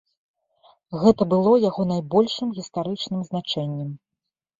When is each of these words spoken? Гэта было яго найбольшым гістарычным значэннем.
Гэта 1.01 1.27
было 1.33 1.51
яго 1.69 1.85
найбольшым 1.91 2.47
гістарычным 2.61 3.21
значэннем. 3.29 3.93